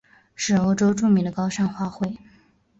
[0.33, 2.17] 是欧洲著名的高山花卉。